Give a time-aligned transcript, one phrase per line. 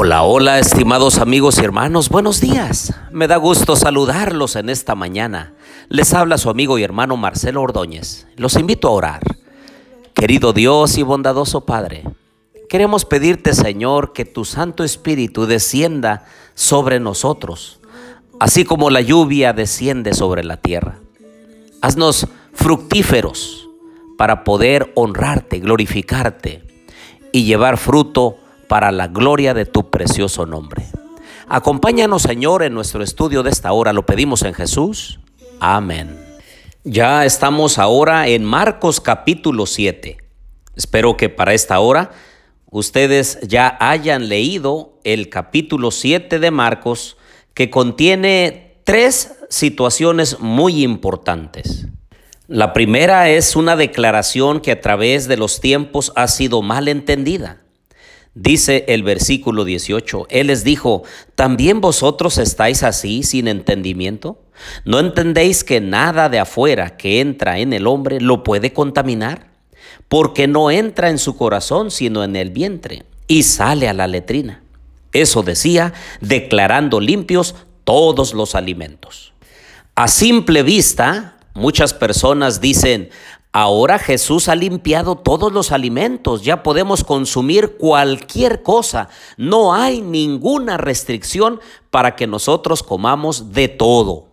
[0.00, 2.94] Hola, hola, estimados amigos y hermanos, buenos días.
[3.10, 5.54] Me da gusto saludarlos en esta mañana.
[5.88, 8.28] Les habla su amigo y hermano Marcelo Ordóñez.
[8.36, 9.22] Los invito a orar.
[10.14, 12.04] Querido Dios y bondadoso Padre,
[12.68, 17.80] queremos pedirte, Señor, que tu Santo Espíritu descienda sobre nosotros,
[18.38, 21.00] así como la lluvia desciende sobre la tierra.
[21.82, 23.68] Haznos fructíferos
[24.16, 26.62] para poder honrarte, glorificarte
[27.32, 28.36] y llevar fruto
[28.68, 30.84] para la gloria de tu precioso nombre.
[31.48, 33.92] Acompáñanos, Señor, en nuestro estudio de esta hora.
[33.92, 35.18] Lo pedimos en Jesús.
[35.60, 36.16] Amén.
[36.84, 40.18] Ya estamos ahora en Marcos capítulo 7.
[40.76, 42.12] Espero que para esta hora
[42.70, 47.16] ustedes ya hayan leído el capítulo 7 de Marcos
[47.54, 51.88] que contiene tres situaciones muy importantes.
[52.46, 57.62] La primera es una declaración que a través de los tiempos ha sido mal entendida.
[58.40, 61.02] Dice el versículo 18, Él les dijo,
[61.34, 64.40] ¿también vosotros estáis así sin entendimiento?
[64.84, 69.48] ¿No entendéis que nada de afuera que entra en el hombre lo puede contaminar?
[70.06, 74.62] Porque no entra en su corazón sino en el vientre y sale a la letrina.
[75.12, 79.32] Eso decía, declarando limpios todos los alimentos.
[79.96, 83.10] A simple vista, muchas personas dicen,
[83.60, 90.76] Ahora Jesús ha limpiado todos los alimentos, ya podemos consumir cualquier cosa, no hay ninguna
[90.76, 91.58] restricción
[91.90, 94.28] para que nosotros comamos de todo.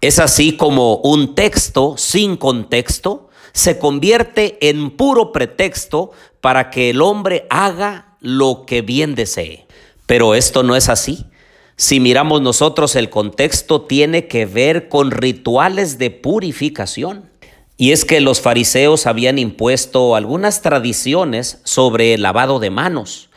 [0.00, 7.02] Es así como un texto sin contexto se convierte en puro pretexto para que el
[7.02, 9.66] hombre haga lo que bien desee.
[10.06, 11.26] Pero esto no es así.
[11.74, 17.31] Si miramos nosotros el contexto tiene que ver con rituales de purificación.
[17.76, 23.30] Y es que los fariseos habían impuesto algunas tradiciones sobre el lavado de manos,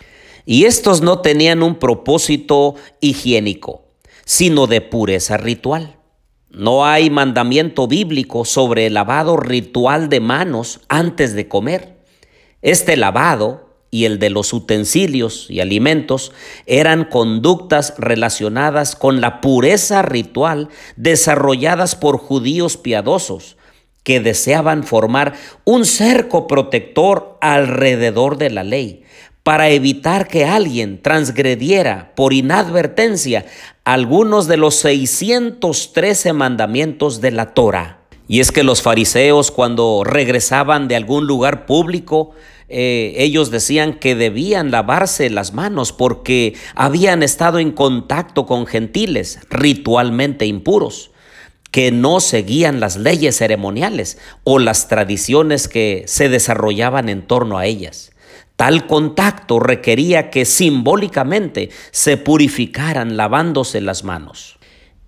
[0.46, 3.86] y estos no tenían un propósito higiénico,
[4.26, 5.98] sino de pureza ritual.
[6.52, 11.98] No hay mandamiento bíblico sobre el lavado ritual de manos antes de comer.
[12.62, 16.32] Este lavado y el de los utensilios y alimentos
[16.66, 23.58] eran conductas relacionadas con la pureza ritual desarrolladas por judíos piadosos
[24.06, 25.34] que deseaban formar
[25.66, 29.04] un cerco protector alrededor de la ley
[29.44, 33.46] para evitar que alguien transgrediera por inadvertencia
[33.84, 38.00] algunos de los 613 mandamientos de la Torah.
[38.28, 42.32] Y es que los fariseos cuando regresaban de algún lugar público,
[42.70, 49.40] eh, ellos decían que debían lavarse las manos porque habían estado en contacto con gentiles
[49.50, 51.12] ritualmente impuros
[51.76, 57.66] que no seguían las leyes ceremoniales o las tradiciones que se desarrollaban en torno a
[57.66, 58.14] ellas.
[58.56, 64.58] Tal contacto requería que simbólicamente se purificaran lavándose las manos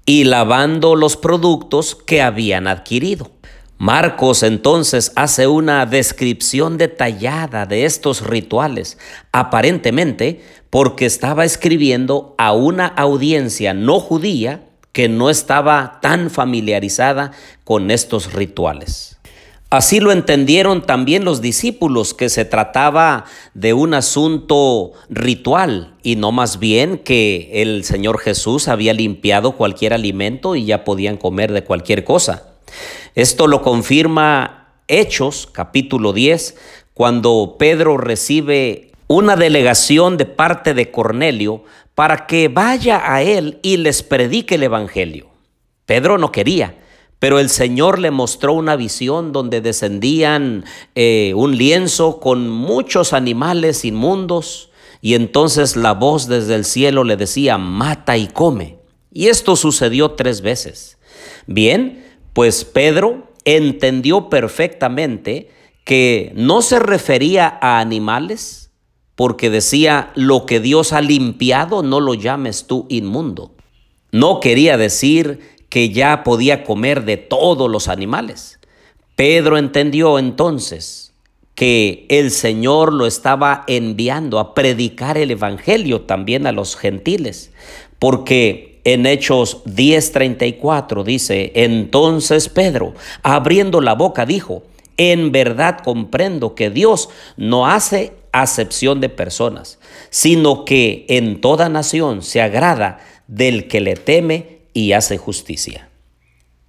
[0.05, 3.31] y lavando los productos que habían adquirido.
[3.77, 8.97] Marcos entonces hace una descripción detallada de estos rituales,
[9.31, 14.66] aparentemente porque estaba escribiendo a una audiencia no judía
[14.97, 17.31] que no estaba tan familiarizada
[17.63, 19.19] con estos rituales.
[19.69, 26.31] Así lo entendieron también los discípulos, que se trataba de un asunto ritual y no
[26.31, 31.63] más bien que el Señor Jesús había limpiado cualquier alimento y ya podían comer de
[31.63, 32.55] cualquier cosa.
[33.13, 36.57] Esto lo confirma Hechos capítulo 10,
[36.95, 41.63] cuando Pedro recibe una delegación de parte de Cornelio
[41.95, 45.27] para que vaya a él y les predique el Evangelio.
[45.85, 46.77] Pedro no quería,
[47.19, 53.85] pero el Señor le mostró una visión donde descendían eh, un lienzo con muchos animales
[53.85, 54.69] inmundos
[55.01, 58.77] y entonces la voz desde el cielo le decía, mata y come.
[59.11, 60.97] Y esto sucedió tres veces.
[61.47, 65.49] Bien, pues Pedro entendió perfectamente
[65.85, 68.66] que no se refería a animales,
[69.17, 73.51] porque decía, lo que Dios ha limpiado no lo llames tú inmundo.
[74.11, 78.59] No quería decir que ya podía comer de todos los animales.
[79.15, 81.13] Pedro entendió entonces
[81.55, 87.51] que el Señor lo estaba enviando a predicar el Evangelio también a los gentiles,
[87.97, 92.93] porque en Hechos 10:34 dice, entonces Pedro,
[93.23, 94.61] abriendo la boca, dijo,
[94.97, 99.79] en verdad comprendo que Dios no hace acepción de personas,
[100.09, 105.89] sino que en toda nación se agrada del que le teme y hace justicia.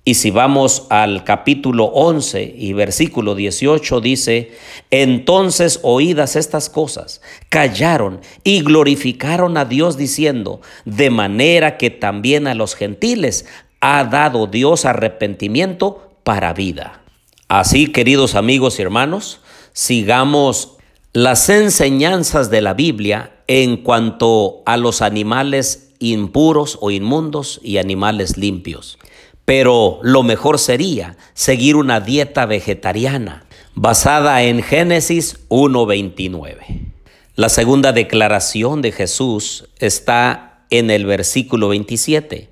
[0.09, 4.53] Y si vamos al capítulo 11 y versículo 18 dice,
[4.91, 7.21] entonces oídas estas cosas,
[7.51, 13.45] callaron y glorificaron a Dios diciendo, de manera que también a los gentiles
[13.81, 17.03] ha dado Dios arrepentimiento para vida.
[17.49, 19.43] Así, queridos amigos y hermanos,
[19.75, 20.78] sigamos
[21.13, 28.37] las enseñanzas de la Biblia en cuanto a los animales impuros o inmundos y animales
[28.37, 28.99] limpios.
[29.45, 36.93] Pero lo mejor sería seguir una dieta vegetariana basada en Génesis 1.29.
[37.35, 42.51] La segunda declaración de Jesús está en el versículo 27.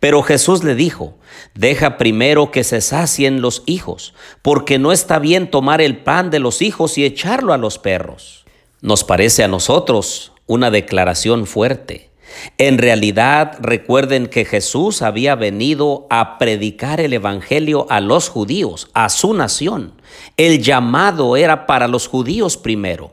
[0.00, 1.18] Pero Jesús le dijo,
[1.54, 6.38] deja primero que se sacien los hijos, porque no está bien tomar el pan de
[6.38, 8.44] los hijos y echarlo a los perros.
[8.80, 12.10] Nos parece a nosotros una declaración fuerte.
[12.58, 19.08] En realidad, recuerden que Jesús había venido a predicar el Evangelio a los judíos, a
[19.08, 19.94] su nación.
[20.36, 23.12] El llamado era para los judíos primero.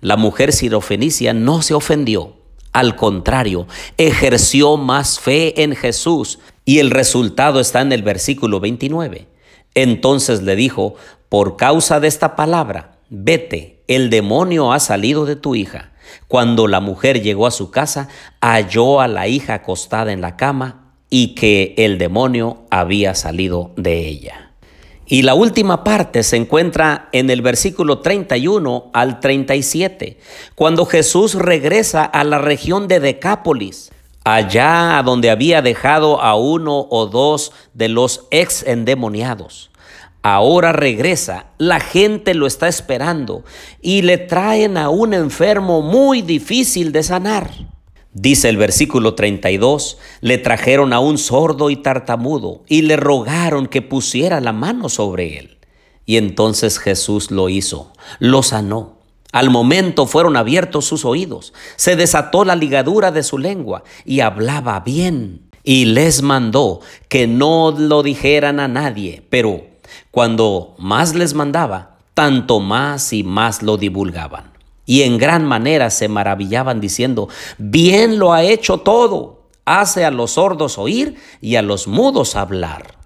[0.00, 2.41] La mujer sirofenicia no se ofendió.
[2.72, 3.66] Al contrario,
[3.98, 9.28] ejerció más fe en Jesús y el resultado está en el versículo 29.
[9.74, 10.94] Entonces le dijo,
[11.28, 15.92] por causa de esta palabra, vete, el demonio ha salido de tu hija.
[16.28, 18.08] Cuando la mujer llegó a su casa,
[18.40, 24.08] halló a la hija acostada en la cama y que el demonio había salido de
[24.08, 24.41] ella.
[25.06, 30.18] Y la última parte se encuentra en el versículo 31 al 37,
[30.54, 33.90] cuando Jesús regresa a la región de Decápolis,
[34.24, 39.70] allá a donde había dejado a uno o dos de los ex endemoniados.
[40.22, 43.42] Ahora regresa, la gente lo está esperando
[43.80, 47.50] y le traen a un enfermo muy difícil de sanar.
[48.14, 53.80] Dice el versículo 32, le trajeron a un sordo y tartamudo y le rogaron que
[53.80, 55.58] pusiera la mano sobre él.
[56.04, 58.98] Y entonces Jesús lo hizo, lo sanó.
[59.32, 64.80] Al momento fueron abiertos sus oídos, se desató la ligadura de su lengua y hablaba
[64.80, 65.48] bien.
[65.64, 69.62] Y les mandó que no lo dijeran a nadie, pero
[70.10, 74.51] cuando más les mandaba, tanto más y más lo divulgaban.
[74.84, 80.32] Y en gran manera se maravillaban diciendo, bien lo ha hecho todo, hace a los
[80.32, 82.96] sordos oír y a los mudos hablar.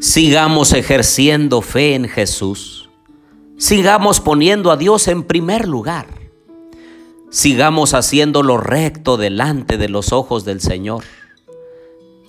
[0.00, 2.88] Sigamos ejerciendo fe en Jesús.
[3.58, 6.06] Sigamos poniendo a Dios en primer lugar.
[7.30, 11.04] Sigamos haciendo lo recto delante de los ojos del Señor.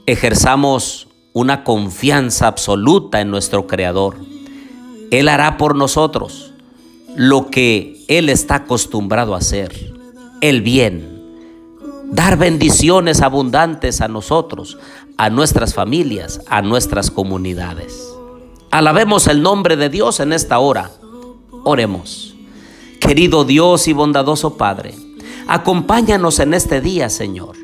[0.05, 4.15] Ejerzamos una confianza absoluta en nuestro Creador.
[5.11, 6.53] Él hará por nosotros
[7.15, 9.93] lo que Él está acostumbrado a hacer,
[10.41, 11.17] el bien,
[12.05, 14.77] dar bendiciones abundantes a nosotros,
[15.17, 18.07] a nuestras familias, a nuestras comunidades.
[18.71, 20.91] Alabemos el nombre de Dios en esta hora.
[21.63, 22.35] Oremos.
[22.99, 24.95] Querido Dios y bondadoso Padre,
[25.47, 27.55] acompáñanos en este día, Señor,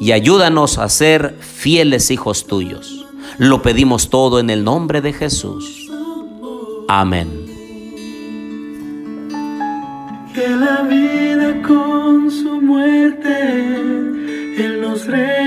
[0.00, 3.06] y ayúdanos a ser fieles hijos tuyos.
[3.38, 5.90] Lo pedimos todo en el nombre de Jesús.
[6.88, 7.43] Amén.
[10.34, 13.30] Que la vida con su muerte
[14.58, 15.43] Él nos regaló.